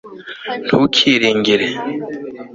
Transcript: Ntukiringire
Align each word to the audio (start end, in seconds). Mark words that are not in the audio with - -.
Ntukiringire 0.65 1.67